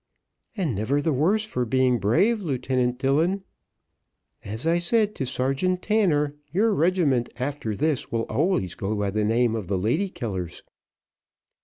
[0.57, 3.43] "And never the worse for being brave, Lieutenant Dillon;
[4.43, 9.23] as I said to Sergeant Tanner, your regiment, after this, will always go by the
[9.23, 10.63] name of the lady killers."